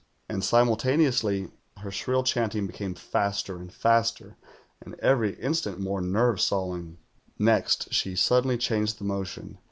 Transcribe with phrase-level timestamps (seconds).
[0.27, 4.35] And simultane ously her shrill chanting became faster and faster,
[4.81, 6.97] and every instant more nerve sawing.
[7.37, 9.59] "Next she suddenly changed the motion.